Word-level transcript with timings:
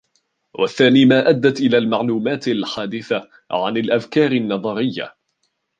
وَالثَّانِي 0.55 1.05
مَا 1.05 1.29
أَدَّتْ 1.29 1.59
إلَى 1.61 1.77
الْمَعْلُومَاتِ 1.77 2.47
الْحَادِثَةِ 2.47 3.29
عَنْ 3.51 3.77
الْأَفْكَارِ 3.77 4.31
النَّظَرِيَّةِ 4.31 5.15